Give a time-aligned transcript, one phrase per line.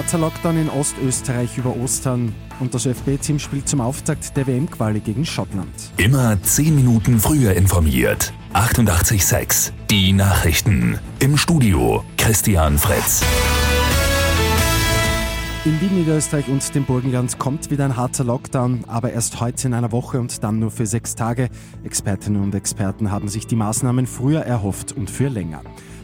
[0.00, 5.26] Harzer Lockdown in Ostösterreich über Ostern und das ÖFB-Team spielt zum Auftakt der WM-Quali gegen
[5.26, 5.68] Schottland.
[5.98, 8.32] Immer 10 Minuten früher informiert.
[8.54, 10.98] 88.6 Die Nachrichten.
[11.18, 13.22] Im Studio Christian Fritz.
[15.66, 19.74] In Wien, Niederösterreich und dem Burgenland kommt wieder ein harter Lockdown, aber erst heute in
[19.74, 21.50] einer Woche und dann nur für sechs Tage.
[21.84, 25.60] Expertinnen und Experten haben sich die Maßnahmen früher erhofft und für länger.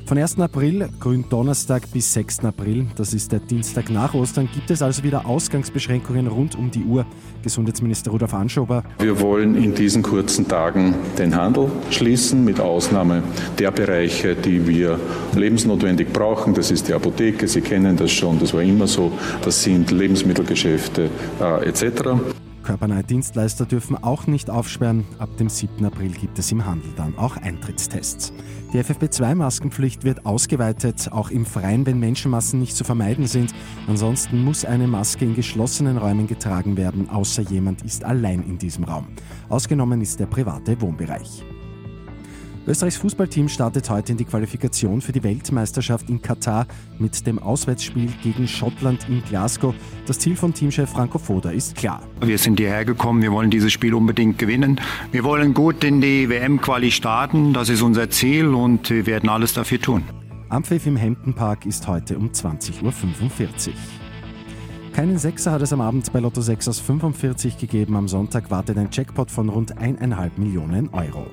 [0.07, 0.38] Von 1.
[0.38, 2.44] April, Gründonnerstag bis 6.
[2.44, 6.85] April, das ist der Dienstag nach Ostern, gibt es also wieder Ausgangsbeschränkungen rund um die
[6.85, 7.04] Uhr.
[7.43, 8.85] Gesundheitsminister Rudolf Anschober.
[9.00, 13.25] Wir wollen in diesen kurzen Tagen den Handel schließen, mit Ausnahme
[13.58, 15.00] der Bereiche, die wir
[15.35, 16.54] lebensnotwendig brauchen.
[16.54, 19.11] Das ist die Apotheke, Sie kennen das schon, das war immer so.
[19.43, 21.11] Das sind Lebensmittelgeschäfte
[21.41, 22.13] äh, etc.
[22.66, 25.04] Körpernahe Dienstleister dürfen auch nicht aufsperren.
[25.20, 25.84] Ab dem 7.
[25.84, 28.32] April gibt es im Handel dann auch Eintrittstests.
[28.72, 33.54] Die FFP2-Maskenpflicht wird ausgeweitet, auch im Freien, wenn Menschenmassen nicht zu vermeiden sind.
[33.86, 38.82] Ansonsten muss eine Maske in geschlossenen Räumen getragen werden, außer jemand ist allein in diesem
[38.82, 39.06] Raum.
[39.48, 41.44] Ausgenommen ist der private Wohnbereich.
[42.69, 46.67] Österreichs Fußballteam startet heute in die Qualifikation für die Weltmeisterschaft in Katar
[46.98, 49.72] mit dem Auswärtsspiel gegen Schottland in Glasgow.
[50.06, 52.03] Das Ziel von Teamchef Franco Foda ist klar.
[52.20, 54.81] Wir sind hierher gekommen, wir wollen dieses Spiel unbedingt gewinnen.
[55.12, 59.53] Wir wollen gut in die WM-Quali starten, das ist unser Ziel und wir werden alles
[59.55, 60.03] dafür tun.
[60.48, 61.34] Ampfiff im Hampton
[61.67, 63.75] ist heute um 20.45 Uhr.
[64.92, 67.94] Keinen Sechser hat es am Abend bei Lotto 6 aus 45 gegeben.
[67.94, 71.27] Am Sonntag wartet ein Jackpot von rund 1,5 Millionen Euro.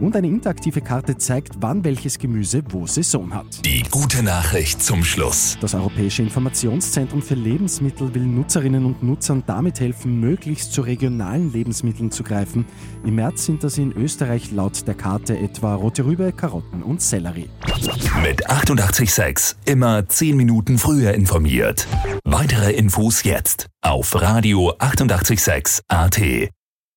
[0.00, 3.64] Und eine interaktive Karte zeigt, wann welches Gemüse wo Saison hat.
[3.64, 5.56] Die gute Nachricht zum Schluss.
[5.60, 12.10] Das Europäische Informationszentrum für Lebensmittel will Nutzerinnen und Nutzern damit helfen, möglichst zu regionalen Lebensmitteln
[12.10, 12.66] zu greifen.
[13.04, 17.48] Im März sind das in Österreich laut der Karte etwa rote Rübe, Karotten und Sellerie.
[18.22, 21.86] Mit 886 immer 10 Minuten früher informiert.
[22.24, 26.20] Weitere Infos jetzt auf Radio 886 AT.